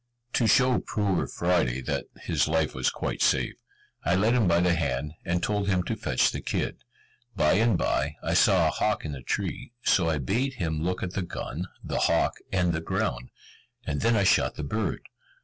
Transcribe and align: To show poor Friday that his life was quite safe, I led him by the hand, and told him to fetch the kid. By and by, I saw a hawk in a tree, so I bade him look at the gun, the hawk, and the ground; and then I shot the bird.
To 0.33 0.47
show 0.47 0.79
poor 0.79 1.27
Friday 1.27 1.79
that 1.81 2.05
his 2.23 2.47
life 2.47 2.73
was 2.73 2.89
quite 2.89 3.21
safe, 3.21 3.53
I 4.03 4.15
led 4.15 4.33
him 4.33 4.47
by 4.47 4.59
the 4.59 4.73
hand, 4.73 5.13
and 5.23 5.43
told 5.43 5.67
him 5.67 5.83
to 5.83 5.95
fetch 5.95 6.31
the 6.31 6.41
kid. 6.41 6.77
By 7.35 7.53
and 7.59 7.77
by, 7.77 8.15
I 8.23 8.33
saw 8.33 8.67
a 8.67 8.71
hawk 8.71 9.05
in 9.05 9.13
a 9.13 9.21
tree, 9.21 9.73
so 9.83 10.09
I 10.09 10.17
bade 10.17 10.55
him 10.55 10.81
look 10.81 11.03
at 11.03 11.11
the 11.13 11.21
gun, 11.21 11.67
the 11.83 11.99
hawk, 11.99 12.37
and 12.51 12.73
the 12.73 12.81
ground; 12.81 13.29
and 13.85 14.01
then 14.01 14.15
I 14.15 14.23
shot 14.23 14.55
the 14.55 14.63
bird. 14.63 15.01